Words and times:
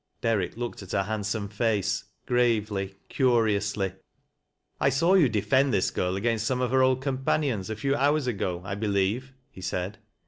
Derrick 0.21 0.57
looked 0.57 0.81
at 0.81 0.93
her 0.93 1.03
handsome 1.03 1.47
face 1.47 2.05
gravely, 2.25 2.95
curi 3.07 3.55
)usly." 3.57 3.95
I 4.81 4.89
saw 4.89 5.13
you 5.13 5.29
defend 5.29 5.71
this 5.75 5.91
girl 5.91 6.15
against 6.15 6.47
some 6.47 6.59
of 6.59 6.71
her 6.71 6.81
old 6.81 7.01
companions, 7.01 7.69
a 7.69 7.75
few 7.75 7.93
hours 7.93 8.25
ago, 8.25 8.63
I 8.65 8.73
believe," 8.73 9.35
he 9.51 9.61
said. 9.61 9.99